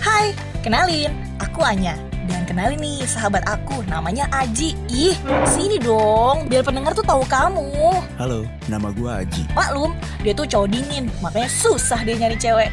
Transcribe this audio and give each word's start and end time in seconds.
Hai, 0.00 0.32
kenalin, 0.64 1.12
aku 1.36 1.60
Anya. 1.60 1.92
Dan 2.24 2.48
kenalin 2.48 2.80
nih 2.80 3.04
sahabat 3.04 3.44
aku, 3.44 3.84
namanya 3.84 4.24
Aji. 4.32 4.72
Ih, 4.88 5.12
sini 5.44 5.76
dong, 5.76 6.48
biar 6.48 6.64
pendengar 6.64 6.96
tuh 6.96 7.04
tahu 7.04 7.20
kamu. 7.28 7.68
Halo, 8.16 8.48
nama 8.64 8.88
gua 8.96 9.20
Aji. 9.20 9.44
Maklum, 9.52 9.92
dia 10.24 10.32
tuh 10.32 10.48
cowok 10.48 10.72
dingin, 10.72 11.12
makanya 11.20 11.52
susah 11.52 12.00
dia 12.00 12.16
nyari 12.16 12.36
cewek. 12.40 12.72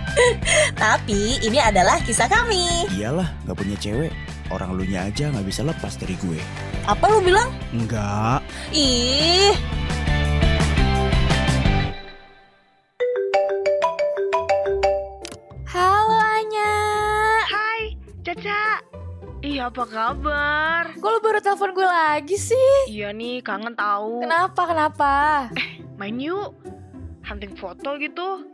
Tapi 0.82 1.42
ini 1.42 1.58
adalah 1.58 1.98
kisah 2.06 2.30
kami. 2.30 2.86
Iyalah, 2.94 3.26
gak 3.50 3.58
punya 3.58 3.74
cewek. 3.74 4.14
Orang 4.54 4.78
lu 4.78 4.86
nya 4.86 5.10
aja 5.10 5.34
gak 5.34 5.46
bisa 5.48 5.66
lepas 5.66 5.98
dari 5.98 6.14
gue. 6.22 6.38
Apa 6.86 7.08
lu 7.10 7.18
bilang? 7.18 7.50
Enggak. 7.74 8.46
Ih, 8.70 9.58
Iya, 19.44 19.68
apa 19.68 19.84
kabar? 19.84 20.96
Kok 20.96 21.10
lu 21.12 21.20
baru 21.20 21.36
telepon 21.36 21.76
gue 21.76 21.84
lagi 21.84 22.32
sih? 22.32 22.88
Iya 22.88 23.12
nih, 23.12 23.44
kangen 23.44 23.76
tahu. 23.76 24.24
Kenapa, 24.24 24.64
kenapa? 24.64 25.12
Main 26.00 26.16
yuk. 26.16 26.56
Hunting 27.28 27.52
foto 27.52 28.00
gitu. 28.00 28.48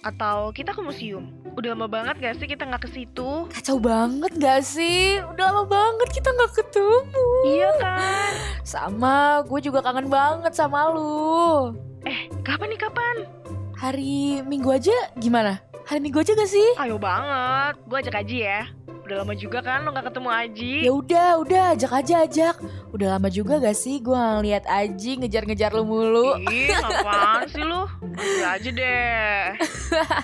Atau 0.00 0.48
kita 0.56 0.72
ke 0.72 0.80
museum. 0.80 1.28
Udah 1.60 1.76
lama 1.76 1.92
banget 1.92 2.24
gak 2.24 2.40
sih 2.40 2.48
kita 2.48 2.64
nggak 2.64 2.88
ke 2.88 2.90
situ? 2.96 3.44
Kacau 3.52 3.76
banget 3.76 4.32
gak 4.40 4.64
sih? 4.64 5.20
Udah 5.28 5.52
lama 5.52 5.68
banget 5.68 6.08
kita 6.16 6.32
gak 6.32 6.56
ketemu. 6.56 7.28
Iya 7.44 7.70
kan? 7.76 8.32
Sama, 8.64 9.44
gue 9.44 9.60
juga 9.60 9.84
kangen 9.84 10.08
banget 10.08 10.56
sama 10.56 10.88
lu. 10.88 11.76
Eh, 12.08 12.32
kapan 12.40 12.72
nih 12.72 12.80
kapan? 12.80 13.28
Hari 13.76 14.40
Minggu 14.48 14.72
aja 14.72 14.96
gimana? 15.20 15.60
Hari 15.84 16.00
Minggu 16.00 16.24
aja 16.24 16.32
gak 16.32 16.48
sih? 16.48 16.80
Ayo 16.80 16.96
banget. 16.96 17.76
Gue 17.84 18.00
ajak 18.00 18.24
Aji 18.24 18.40
ya. 18.40 18.64
Udah 19.04 19.20
lama 19.20 19.36
juga 19.36 19.60
kan 19.60 19.84
lo 19.84 19.92
gak 19.92 20.08
ketemu 20.08 20.30
Aji. 20.32 20.74
Ya 20.88 20.92
udah, 20.96 21.28
udah 21.44 21.62
ajak 21.76 21.92
aja 21.92 22.14
ajak. 22.24 22.56
Udah 22.88 23.08
lama 23.20 23.28
juga 23.28 23.60
gak 23.60 23.76
sih 23.76 24.00
gue 24.00 24.16
ngeliat 24.16 24.64
Aji 24.64 25.20
ngejar-ngejar 25.20 25.76
lu 25.76 25.84
mulu. 25.84 26.40
Ih, 26.48 26.72
apaan 26.72 27.44
sih 27.52 27.60
lu? 27.60 27.84
Aja 28.16 28.56
aja 28.56 28.70
deh. 28.72 29.44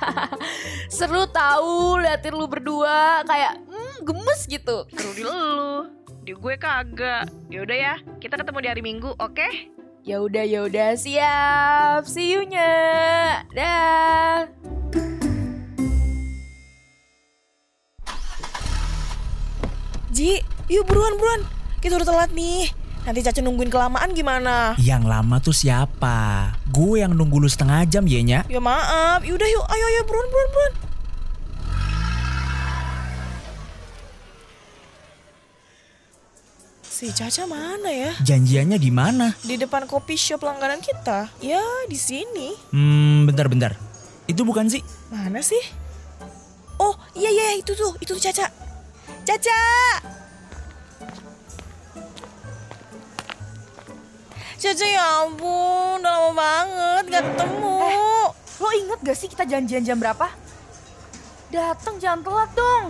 Seru 0.97 1.29
tahu 1.29 2.01
liatin 2.01 2.33
lu 2.33 2.49
berdua 2.49 3.21
kayak 3.29 3.61
hmm, 3.69 3.97
gemes 4.01 4.49
gitu. 4.49 4.89
Seru 4.97 5.13
di 5.13 5.23
lu. 5.29 5.85
Di 6.25 6.33
gue 6.33 6.55
kagak. 6.57 7.29
Yaudah 7.53 7.77
ya, 7.77 7.95
kita 8.17 8.41
ketemu 8.41 8.59
di 8.65 8.69
hari 8.73 8.81
Minggu, 8.81 9.13
oke? 9.21 9.49
Ya 10.09 10.25
udah 10.25 10.45
ya 10.49 10.65
udah 10.65 10.97
siap. 10.97 12.09
See 12.09 12.33
you 12.33 12.49
nya. 12.49 12.73
Dah. 13.53 14.49
Ji, 20.21 20.37
yuk 20.69 20.85
buruan 20.85 21.17
buruan. 21.17 21.41
Kita 21.81 21.97
udah 21.97 22.05
telat 22.05 22.31
nih. 22.37 22.69
Nanti 23.09 23.25
Caca 23.25 23.41
nungguin 23.41 23.73
kelamaan 23.73 24.13
gimana? 24.13 24.77
Yang 24.77 25.09
lama 25.09 25.41
tuh 25.41 25.57
siapa? 25.57 26.53
Gue 26.69 27.01
yang 27.01 27.17
nunggu 27.17 27.41
lu 27.41 27.49
setengah 27.49 27.89
jam 27.89 28.05
ya 28.05 28.21
nya. 28.21 28.45
Ya 28.45 28.61
maaf, 28.61 29.25
yaudah 29.25 29.49
yuk, 29.49 29.65
ayo 29.65 29.85
ayo 29.89 30.01
buruan 30.05 30.29
buruan 30.29 30.49
buruan. 30.53 30.73
Si 36.85 37.09
Caca 37.17 37.49
mana 37.49 37.89
ya? 37.89 38.13
Janjiannya 38.21 38.77
di 38.77 38.93
mana? 38.93 39.33
Di 39.41 39.57
depan 39.57 39.89
kopi 39.89 40.21
shop 40.21 40.45
langganan 40.45 40.85
kita. 40.85 41.33
Ya, 41.41 41.65
di 41.89 41.97
sini. 41.97 42.53
Hmm, 42.77 43.25
bentar-bentar. 43.25 43.73
Itu 44.29 44.45
bukan 44.45 44.69
sih? 44.69 44.85
Mana 45.09 45.41
sih? 45.41 45.65
Oh, 46.77 46.93
iya 47.17 47.33
iya 47.33 47.57
itu 47.57 47.73
tuh, 47.73 47.97
itu 48.05 48.13
tuh 48.13 48.21
Caca. 48.21 48.70
Caca! 49.25 49.63
Caca 54.61 54.87
ya 54.87 55.25
ampun, 55.25 56.05
udah 56.05 56.13
lama 56.13 56.33
banget 56.37 57.05
gak 57.09 57.25
ketemu. 57.33 57.81
Lo 58.61 58.69
inget 58.77 59.01
gak 59.01 59.17
sih 59.17 59.29
kita 59.29 59.49
janjian 59.49 59.85
jam 59.85 59.97
berapa? 59.97 60.29
Dateng 61.49 61.97
jangan 61.97 62.21
telat 62.21 62.51
dong. 62.53 62.85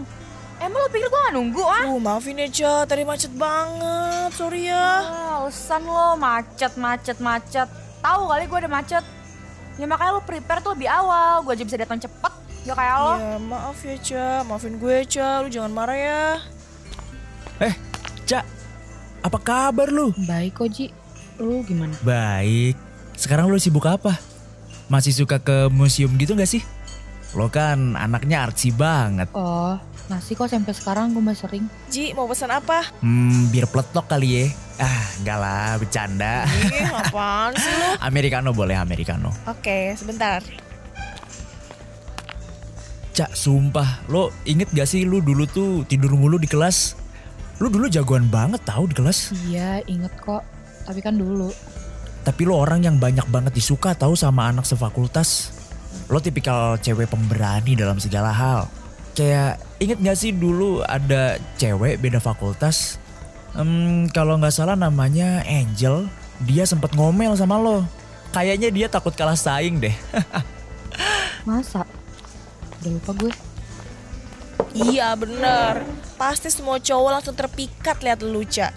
Emang 0.60 0.82
lo 0.84 0.88
pikir 0.92 1.08
gue 1.08 1.20
gak 1.30 1.34
nunggu 1.34 1.64
ah? 1.64 1.88
Uh, 1.88 1.96
maafin 1.96 2.36
ya 2.36 2.50
Ca, 2.50 2.84
tadi 2.84 3.06
macet 3.06 3.32
banget, 3.32 4.28
sorry 4.36 4.68
ya. 4.68 5.00
Ah, 5.08 5.46
Alasan 5.46 5.82
lo 5.88 6.18
macet, 6.20 6.74
macet, 6.76 7.16
macet. 7.22 7.68
Tahu 8.04 8.28
kali 8.28 8.44
gue 8.44 8.58
ada 8.60 8.70
macet. 8.70 9.04
Ya 9.80 9.88
makanya 9.88 10.18
lo 10.18 10.20
prepare 10.20 10.60
tuh 10.60 10.76
lebih 10.76 10.90
awal. 10.90 11.40
Gue 11.48 11.56
aja 11.56 11.64
bisa 11.64 11.80
datang 11.80 11.96
cepet. 11.96 12.32
Gak 12.68 12.76
kayak 12.76 12.96
lo. 13.00 13.12
Ya 13.16 13.34
maaf 13.40 13.78
ya 13.80 13.96
Ca, 13.96 14.28
maafin 14.44 14.76
gue 14.76 14.96
Ca, 15.08 15.40
lu 15.40 15.48
jangan 15.48 15.72
marah 15.72 15.96
ya. 15.96 16.24
Eh, 17.60 17.74
Cak. 18.28 18.44
Apa 19.24 19.38
kabar 19.40 19.88
lu? 19.88 20.12
Baik 20.28 20.60
kok 20.60 20.68
Ji. 20.68 20.92
Lu 21.40 21.64
gimana? 21.64 21.96
Baik. 22.04 22.76
Sekarang 23.16 23.48
lu 23.48 23.56
sibuk 23.56 23.88
apa? 23.88 24.16
Masih 24.92 25.12
suka 25.16 25.40
ke 25.40 25.72
museum 25.72 26.12
gitu 26.20 26.36
gak 26.36 26.48
sih? 26.48 26.60
Lo 27.32 27.48
kan 27.48 27.96
anaknya 27.96 28.44
artsy 28.44 28.74
banget. 28.74 29.30
Oh, 29.32 29.78
masih 30.10 30.34
kok 30.36 30.50
sampai 30.50 30.74
sekarang 30.74 31.16
gue 31.16 31.22
masih 31.22 31.46
sering. 31.48 31.64
Ji, 31.88 32.12
mau 32.12 32.28
pesan 32.28 32.52
apa? 32.52 32.84
Hmm, 33.00 33.48
biar 33.48 33.70
peletok 33.70 34.04
kali 34.04 34.28
ya. 34.36 34.44
Ah, 34.80 35.04
enggak 35.20 35.38
lah, 35.38 35.70
bercanda. 35.76 36.34
Ih, 36.48 36.88
apaan 36.88 37.52
sih 37.56 37.72
lu? 37.72 37.88
Americano 38.08 38.50
boleh, 38.52 38.76
Americano. 38.76 39.30
Oke, 39.46 39.92
sebentar. 39.94 40.40
Cak, 43.10 43.34
sumpah, 43.34 44.06
lo 44.06 44.30
inget 44.46 44.70
gak 44.70 44.86
sih 44.86 45.02
lu 45.02 45.18
dulu 45.18 45.42
tuh 45.50 45.82
tidur 45.90 46.14
mulu 46.14 46.38
di 46.38 46.46
kelas? 46.46 46.94
Lu 47.58 47.66
dulu 47.66 47.90
jagoan 47.90 48.30
banget 48.30 48.62
tahu 48.62 48.86
di 48.86 48.94
kelas. 48.94 49.34
Iya, 49.50 49.82
inget 49.90 50.14
kok. 50.22 50.46
Tapi 50.86 51.02
kan 51.02 51.18
dulu. 51.18 51.50
Tapi 52.22 52.42
lo 52.46 52.62
orang 52.62 52.86
yang 52.86 52.96
banyak 53.02 53.26
banget 53.28 53.52
disuka 53.52 53.92
tahu 53.98 54.14
sama 54.14 54.48
anak 54.48 54.62
sefakultas. 54.62 55.50
Lo 56.06 56.22
tipikal 56.22 56.78
cewek 56.78 57.10
pemberani 57.10 57.74
dalam 57.74 57.98
segala 57.98 58.30
hal. 58.30 58.70
Kayak 59.18 59.58
inget 59.82 59.98
gak 59.98 60.18
sih 60.18 60.30
dulu 60.30 60.86
ada 60.86 61.36
cewek 61.58 61.98
beda 61.98 62.22
fakultas? 62.22 62.96
Hmm, 63.50 64.06
kalau 64.14 64.38
nggak 64.38 64.54
salah 64.54 64.78
namanya 64.78 65.42
Angel. 65.42 66.06
Dia 66.46 66.64
sempet 66.64 66.94
ngomel 66.94 67.34
sama 67.34 67.58
lo. 67.58 67.82
Kayaknya 68.30 68.70
dia 68.70 68.86
takut 68.86 69.12
kalah 69.12 69.36
saing 69.36 69.82
deh. 69.82 69.92
Masa? 71.48 71.82
Udah 72.80 72.90
lupa 72.90 73.12
gue. 73.16 73.32
Iya 74.70 75.18
bener, 75.18 75.82
pasti 76.14 76.46
semua 76.46 76.78
cowok 76.78 77.10
langsung 77.10 77.34
terpikat 77.34 78.00
lihat 78.06 78.22
lu 78.22 78.46
Ca. 78.46 78.70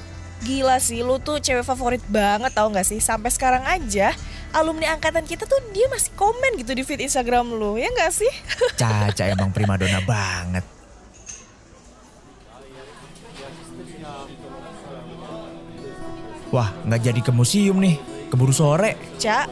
Gila 0.44 0.76
sih, 0.82 1.00
lu 1.06 1.22
tuh 1.22 1.40
cewek 1.40 1.64
favorit 1.64 2.04
banget 2.10 2.52
tau 2.52 2.68
gak 2.68 2.84
sih? 2.84 3.00
Sampai 3.00 3.32
sekarang 3.32 3.64
aja, 3.64 4.12
alumni 4.52 4.92
angkatan 4.92 5.24
kita 5.24 5.48
tuh 5.48 5.62
dia 5.72 5.88
masih 5.88 6.12
komen 6.20 6.60
gitu 6.60 6.76
di 6.76 6.84
feed 6.84 7.00
Instagram 7.00 7.48
lu, 7.48 7.80
ya 7.80 7.88
gak 7.96 8.12
sih? 8.12 8.28
Caca 8.82 9.24
emang 9.24 9.56
primadona 9.56 10.04
banget. 10.04 10.66
Wah, 16.54 16.70
nggak 16.86 17.02
jadi 17.02 17.20
ke 17.26 17.32
museum 17.34 17.82
nih. 17.82 17.98
Keburu 18.30 18.54
sore. 18.54 18.98
Ca, 19.18 19.50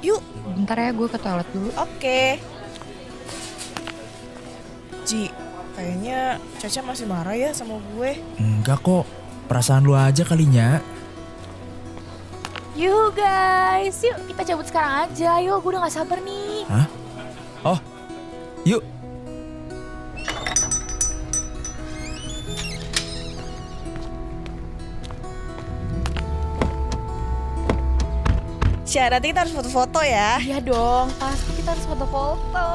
yuk, 0.00 0.20
Bentar 0.56 0.80
ya 0.80 0.90
gue 0.96 1.08
ke 1.08 1.18
toilet 1.20 1.48
dulu. 1.52 1.70
oke. 1.76 2.20
Ji, 5.08 5.32
kayaknya 5.72 6.36
Caca 6.60 6.84
masih 6.84 7.08
marah 7.08 7.32
ya 7.32 7.56
sama 7.56 7.80
gue. 7.96 8.20
Enggak 8.36 8.84
kok. 8.84 9.08
Perasaan 9.48 9.88
lu 9.88 9.96
aja 9.96 10.20
kalinya. 10.20 10.84
Yuk 12.76 13.16
guys, 13.16 14.04
yuk 14.04 14.20
kita 14.28 14.52
cabut 14.52 14.68
sekarang 14.68 15.08
aja. 15.08 15.40
Yuk, 15.40 15.64
gue 15.64 15.70
udah 15.72 15.88
gak 15.88 15.96
sabar 15.96 16.20
nih. 16.20 16.68
Oh, 17.64 17.80
yuk. 18.68 18.84
Nanti 28.88 29.36
kita 29.36 29.44
harus 29.44 29.52
foto-foto 29.52 30.00
ya. 30.00 30.40
Iya 30.40 30.64
dong, 30.64 31.12
pasti 31.20 31.60
kita 31.60 31.76
harus 31.76 31.84
foto-foto. 31.84 32.68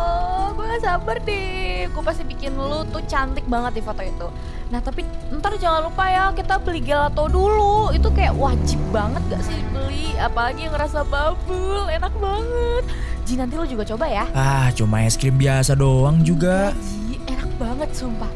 Gue 0.53 0.65
gak 0.69 0.85
sabar 0.85 1.17
deh. 1.17 1.89
Gue 1.89 2.03
pasti 2.05 2.21
bikin 2.21 2.53
lu 2.53 2.85
tuh 2.93 3.01
cantik 3.09 3.41
banget 3.49 3.77
di 3.77 3.81
foto 3.81 4.05
itu. 4.05 4.29
Nah 4.69 4.77
tapi 4.77 5.01
ntar 5.33 5.57
jangan 5.57 5.89
lupa 5.89 6.05
ya 6.05 6.29
kita 6.37 6.61
beli 6.61 6.85
gelato 6.85 7.25
dulu. 7.25 7.89
Itu 7.97 8.13
kayak 8.13 8.37
wajib 8.37 8.77
banget 8.93 9.25
gak 9.25 9.41
sih 9.41 9.57
beli? 9.73 10.13
Apalagi 10.21 10.69
yang 10.69 10.77
ngerasa 10.77 11.01
bubble, 11.01 11.89
enak 11.89 12.13
banget. 12.21 12.83
Ji 13.25 13.33
nanti 13.33 13.57
lu 13.57 13.65
juga 13.65 13.81
coba 13.81 14.05
ya. 14.05 14.29
Ah, 14.37 14.69
cuma 14.77 15.01
es 15.01 15.17
krim 15.17 15.33
biasa 15.33 15.73
doang 15.73 16.21
juga. 16.21 16.77
Ji, 17.09 17.17
enak 17.25 17.49
banget 17.57 17.89
sumpah. 17.97 18.29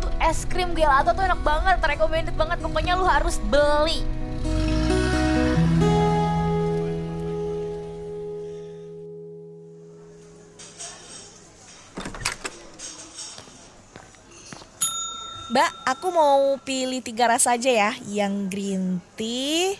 Tuh 0.00 0.08
es 0.16 0.48
krim 0.48 0.72
gelato 0.72 1.12
tuh 1.12 1.28
enak 1.28 1.44
banget, 1.44 1.76
recommended 1.76 2.32
banget. 2.40 2.56
Pokoknya 2.56 2.96
lu 2.96 3.04
harus 3.04 3.36
beli. 3.52 4.00
Mbak, 15.52 15.84
aku 15.84 16.08
mau 16.08 16.56
pilih 16.64 17.04
tiga 17.04 17.28
rasa 17.28 17.60
aja 17.60 17.68
ya. 17.68 17.92
Yang 18.08 18.34
green 18.48 18.84
tea, 19.20 19.76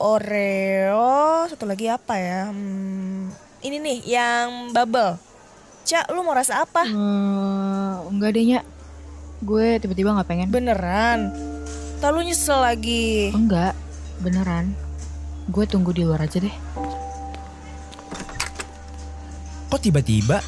Oreo, 0.00 1.44
satu 1.52 1.68
lagi 1.68 1.84
apa 1.84 2.16
ya? 2.16 2.48
Hmm, 2.48 3.28
ini 3.60 3.76
nih, 3.76 3.98
yang 4.08 4.72
bubble. 4.72 5.20
Cak, 5.84 6.08
lu 6.16 6.24
mau 6.24 6.32
rasa 6.32 6.64
apa? 6.64 6.88
Hmm, 6.88 8.08
enggak 8.08 8.40
deh 8.40 8.44
Nya. 8.48 8.64
Gue 9.44 9.76
tiba-tiba 9.84 10.16
nggak 10.16 10.28
pengen. 10.32 10.48
Beneran? 10.48 11.28
Tak 12.00 12.16
lu 12.16 12.24
nyesel 12.24 12.56
lagi. 12.56 13.36
Enggak, 13.36 13.76
beneran. 14.24 14.72
Gue 15.52 15.68
tunggu 15.68 15.92
di 15.92 16.08
luar 16.08 16.24
aja 16.24 16.40
deh. 16.40 16.56
Kok 19.68 19.76
tiba-tiba? 19.76 20.40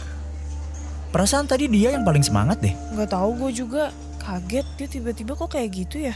Perasaan 1.12 1.44
tadi 1.44 1.68
dia 1.68 1.92
yang 1.92 2.08
paling 2.08 2.24
semangat 2.24 2.64
deh. 2.64 2.72
Gak 2.96 3.12
tahu 3.12 3.36
gue 3.44 3.52
juga 3.52 3.92
kaget 4.28 4.66
dia 4.76 4.88
tiba-tiba 4.92 5.32
kok 5.32 5.56
kayak 5.56 5.70
gitu 5.72 6.04
ya. 6.04 6.14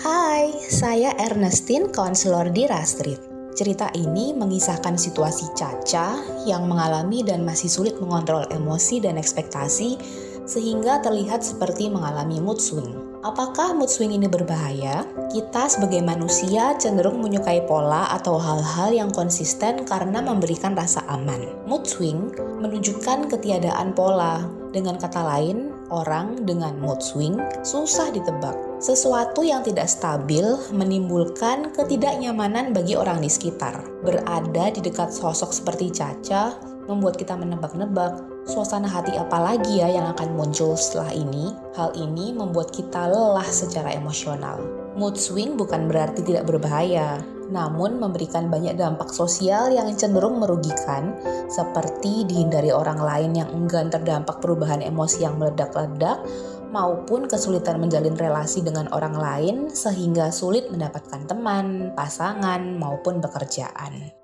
Hai, 0.00 0.56
saya 0.72 1.12
Ernestine, 1.20 1.92
konselor 1.92 2.48
di 2.48 2.64
Rastrit. 2.64 3.20
Cerita 3.52 3.92
ini 3.92 4.32
mengisahkan 4.32 4.96
situasi 4.96 5.52
Caca 5.52 6.16
yang 6.48 6.64
mengalami 6.64 7.20
dan 7.20 7.44
masih 7.44 7.68
sulit 7.68 7.92
mengontrol 8.00 8.48
emosi 8.48 9.04
dan 9.04 9.20
ekspektasi 9.20 10.00
sehingga 10.48 11.04
terlihat 11.04 11.44
seperti 11.44 11.92
mengalami 11.92 12.40
mood 12.40 12.56
swing. 12.56 13.20
Apakah 13.20 13.76
mood 13.76 13.92
swing 13.92 14.16
ini 14.16 14.32
berbahaya? 14.32 15.04
Kita 15.28 15.68
sebagai 15.68 16.00
manusia 16.00 16.72
cenderung 16.80 17.20
menyukai 17.20 17.68
pola 17.68 18.08
atau 18.16 18.40
hal-hal 18.40 18.96
yang 18.96 19.12
konsisten 19.12 19.84
karena 19.84 20.24
memberikan 20.24 20.72
rasa 20.72 21.04
aman. 21.12 21.44
Mood 21.68 21.84
swing 21.84 22.32
menunjukkan 22.64 23.28
ketiadaan 23.28 23.92
pola. 23.92 24.59
Dengan 24.70 25.02
kata 25.02 25.18
lain, 25.26 25.74
orang 25.90 26.46
dengan 26.46 26.78
mood 26.78 27.02
swing 27.02 27.42
susah 27.66 28.14
ditebak. 28.14 28.54
Sesuatu 28.78 29.42
yang 29.42 29.66
tidak 29.66 29.90
stabil 29.90 30.46
menimbulkan 30.70 31.74
ketidaknyamanan 31.74 32.70
bagi 32.70 32.94
orang 32.94 33.18
di 33.18 33.26
sekitar. 33.26 33.82
Berada 34.06 34.70
di 34.70 34.78
dekat 34.78 35.10
sosok 35.10 35.50
seperti 35.50 35.90
Caca 35.90 36.54
membuat 36.86 37.18
kita 37.18 37.34
menebak-nebak 37.34 38.22
suasana 38.46 38.86
hati 38.86 39.14
apa 39.18 39.38
lagi 39.42 39.82
ya 39.82 39.90
yang 39.90 40.06
akan 40.14 40.38
muncul 40.38 40.78
setelah 40.78 41.12
ini. 41.18 41.50
Hal 41.74 41.90
ini 41.98 42.30
membuat 42.30 42.70
kita 42.70 43.10
lelah 43.10 43.46
secara 43.50 43.90
emosional. 43.94 44.62
Mood 44.94 45.18
swing 45.18 45.58
bukan 45.58 45.90
berarti 45.90 46.22
tidak 46.22 46.46
berbahaya, 46.46 47.18
namun 47.50 47.98
memberikan 47.98 48.46
banyak 48.46 48.78
dampak 48.78 49.10
sosial 49.10 49.74
yang 49.74 49.90
cenderung 49.98 50.38
merugikan, 50.38 51.18
seperti 51.50 52.24
dihindari 52.24 52.70
orang 52.70 53.02
lain 53.02 53.42
yang 53.42 53.50
enggan 53.50 53.90
terdampak 53.90 54.38
perubahan 54.38 54.80
emosi 54.80 55.26
yang 55.26 55.36
meledak-ledak, 55.36 56.22
maupun 56.70 57.26
kesulitan 57.26 57.82
menjalin 57.82 58.14
relasi 58.14 58.62
dengan 58.62 58.86
orang 58.94 59.18
lain 59.18 59.56
sehingga 59.74 60.30
sulit 60.30 60.70
mendapatkan 60.70 61.26
teman, 61.26 61.90
pasangan, 61.98 62.62
maupun 62.78 63.18
pekerjaan. 63.18 64.14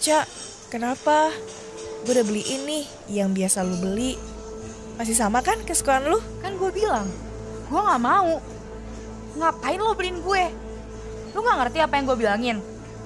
Cak, 0.00 0.24
kenapa? 0.72 1.28
Gue 2.08 2.16
udah 2.16 2.24
beli 2.24 2.40
ini 2.48 2.88
yang 3.12 3.36
biasa 3.36 3.60
lu 3.60 3.76
beli. 3.84 4.16
Masih 4.96 5.12
sama 5.12 5.44
kan 5.44 5.60
kesukaan 5.68 6.08
lu? 6.08 6.16
Kan 6.40 6.56
gue 6.56 6.72
bilang, 6.72 7.04
gue 7.68 7.80
nggak 7.80 8.00
mau. 8.00 8.40
Ngapain 9.36 9.76
lo 9.76 9.92
beliin 9.92 10.24
gue? 10.24 10.44
Lu 11.34 11.40
nggak 11.42 11.58
ngerti 11.66 11.78
apa 11.82 11.94
yang 11.98 12.04
gue 12.08 12.18
bilangin? 12.18 12.56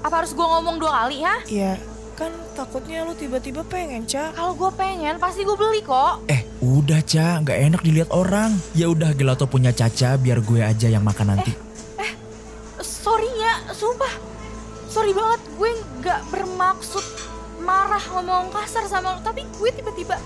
Apa 0.05 0.25
harus 0.25 0.37
gue 0.37 0.45
ngomong 0.45 0.77
dua 0.77 0.93
kali 1.05 1.25
ya? 1.25 1.35
Ya, 1.49 1.73
kan 2.15 2.31
takutnya 2.53 3.09
lu 3.09 3.17
tiba-tiba 3.17 3.65
pengen, 3.65 4.05
Cak. 4.05 4.37
Kalau 4.37 4.53
gue 4.53 4.71
pengen, 4.77 5.17
pasti 5.17 5.43
gue 5.49 5.57
beli 5.57 5.81
kok. 5.81 6.29
Eh, 6.29 6.45
udah 6.61 7.01
Ca, 7.05 7.41
nggak 7.41 7.59
enak 7.73 7.81
dilihat 7.81 8.11
orang. 8.13 8.53
Ya 8.77 8.93
udah 8.93 9.17
Gelato 9.17 9.49
punya 9.49 9.73
Caca, 9.73 10.21
biar 10.21 10.45
gue 10.45 10.61
aja 10.61 10.93
yang 10.93 11.03
makan 11.03 11.37
nanti. 11.37 11.53
Sorry 12.85 13.29
ya, 13.37 13.61
sumpah. 13.73 14.13
Sorry 14.89 15.13
banget, 15.13 15.41
gue 15.61 15.71
nggak 16.01 16.21
bermaksud 16.33 17.05
marah 17.61 18.01
ngomong 18.17 18.49
kasar 18.53 18.85
sama 18.89 19.17
lo. 19.17 19.21
Tapi 19.21 19.45
gue 19.45 19.71
tiba-tiba, 19.73 20.17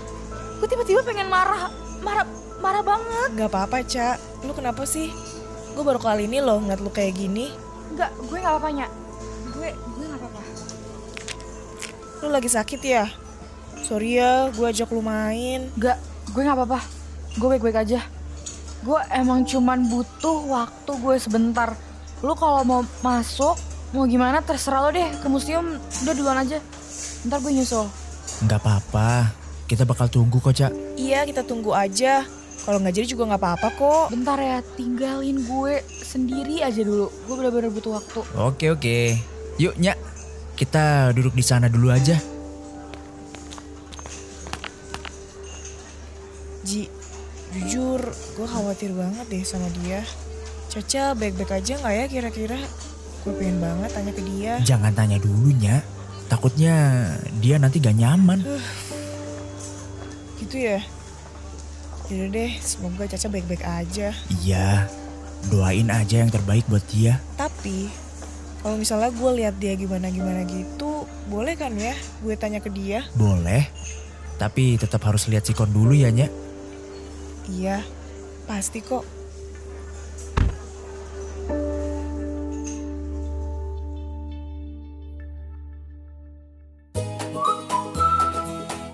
gue 0.59 0.67
tiba-tiba 0.67 1.03
pengen 1.03 1.27
marah, 1.27 1.71
marah, 2.03 2.27
marah 2.63 2.83
banget. 2.83 3.29
Gak 3.35 3.49
apa-apa, 3.51 3.83
Cak. 3.83 4.15
Lu 4.47 4.51
kenapa 4.55 4.83
sih? 4.87 5.11
Gue 5.75 5.83
baru 5.83 5.99
kali 5.99 6.27
ini 6.27 6.39
loh 6.39 6.59
ngeliat 6.59 6.79
lu 6.79 6.91
kayak 6.91 7.15
gini. 7.19 7.51
Nggak, 7.95 8.11
gue 8.29 8.37
nggak 8.37 8.53
apa-apa 8.53 8.69
Nya. 8.73 8.87
Gue, 9.53 9.69
gue 9.73 10.05
nggak 10.05 10.21
apa-apa. 10.21 10.41
Lu 12.19 12.27
lagi 12.29 12.49
sakit 12.51 12.81
ya? 12.83 13.05
Sorry 13.79 14.19
ya, 14.19 14.51
gue 14.53 14.65
ajak 14.67 14.91
lu 14.91 15.01
main. 15.01 15.71
Nggak, 15.79 15.97
gue 16.35 16.41
nggak 16.43 16.57
apa-apa. 16.57 16.79
Gue 17.39 17.47
baik-baik 17.57 17.77
aja. 17.87 17.99
Gue 18.83 18.99
emang 19.11 19.43
cuman 19.43 19.87
butuh 19.87 20.45
waktu 20.47 20.91
gue 20.99 21.15
sebentar. 21.19 21.75
Lu 22.19 22.35
kalau 22.35 22.63
mau 22.67 22.81
masuk, 23.03 23.55
mau 23.95 24.03
gimana 24.05 24.43
terserah 24.43 24.83
lo 24.83 24.89
deh 24.91 25.07
ke 25.19 25.27
museum. 25.31 25.79
Udah 26.03 26.13
duluan 26.15 26.39
aja. 26.39 26.59
Ntar 27.27 27.39
gue 27.43 27.51
nyusul. 27.51 27.87
Nggak 28.45 28.59
apa-apa, 28.63 29.33
kita 29.67 29.83
bakal 29.83 30.07
tunggu 30.07 30.39
kok 30.39 30.55
Ca. 30.55 30.67
Iya, 30.95 31.27
kita 31.27 31.43
tunggu 31.43 31.75
aja. 31.75 32.23
Kalau 32.65 32.77
nggak 32.83 32.95
jadi 32.95 33.07
juga 33.07 33.23
nggak 33.31 33.41
apa-apa 33.41 33.67
kok. 33.77 34.05
Bentar 34.11 34.37
ya, 34.37 34.59
tinggalin 34.75 35.41
gue 35.47 35.81
sendiri 36.03 36.61
aja 36.61 36.81
dulu. 36.83 37.07
Gue 37.25 37.35
bener-bener 37.39 37.71
butuh 37.71 37.97
waktu. 37.97 38.19
Oke 38.35 38.65
oke, 38.69 38.97
yuk 39.57 39.75
Nya, 39.79 39.95
kita 40.59 41.15
duduk 41.15 41.33
di 41.33 41.45
sana 41.45 41.71
dulu 41.71 41.89
aja. 41.89 42.19
Ji, 46.67 46.85
jujur 47.55 48.03
gue 48.37 48.47
khawatir 48.47 48.93
banget 48.93 49.25
deh 49.31 49.43
sama 49.47 49.65
dia. 49.81 50.05
Caca 50.69 51.17
baik-baik 51.17 51.49
aja 51.49 51.73
nggak 51.81 51.95
ya 51.95 52.05
kira-kira? 52.05 52.59
Gue 53.25 53.33
pengen 53.33 53.57
banget 53.57 53.89
tanya 53.89 54.11
ke 54.13 54.21
dia. 54.21 54.53
Jangan 54.61 54.93
tanya 54.93 55.17
dulu 55.17 55.49
Nya, 55.57 55.81
takutnya 56.29 56.75
dia 57.41 57.57
nanti 57.57 57.81
gak 57.81 57.97
nyaman. 57.97 58.45
Gitu 60.37 60.55
ya? 60.55 60.79
Yaudah 62.09 62.29
deh, 62.33 62.51
semoga 62.57 63.05
Caca 63.05 63.29
baik-baik 63.29 63.61
aja. 63.61 64.09
Iya, 64.41 64.89
doain 65.53 65.93
aja 65.93 66.25
yang 66.25 66.33
terbaik 66.33 66.65
buat 66.65 66.81
dia. 66.89 67.21
Tapi, 67.37 67.85
kalau 68.65 68.81
misalnya 68.81 69.13
gue 69.13 69.31
lihat 69.37 69.55
dia 69.61 69.77
gimana-gimana 69.77 70.41
gitu, 70.49 71.05
boleh 71.29 71.53
kan 71.53 71.69
ya 71.77 71.93
gue 72.25 72.33
tanya 72.33 72.65
ke 72.65 72.73
dia? 72.73 73.05
Boleh, 73.13 73.69
tapi 74.41 74.81
tetap 74.81 75.05
harus 75.05 75.29
lihat 75.29 75.45
sikon 75.45 75.69
dulu 75.69 75.93
ya 75.93 76.09
Nya. 76.09 76.33
Iya, 77.45 77.85
pasti 78.49 78.81
kok. 78.81 79.18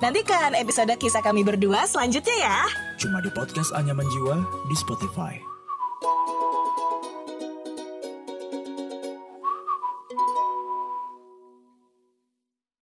Nantikan 0.06 0.54
episode 0.54 0.94
kisah 1.02 1.26
kami 1.26 1.42
berdua 1.42 1.90
selanjutnya 1.90 2.38
ya. 2.38 2.58
Cuma 3.02 3.26
di 3.26 3.34
podcast 3.34 3.74
Anyaman 3.74 4.06
Jiwa 4.14 4.38
di 4.70 4.78
Spotify. 4.78 5.55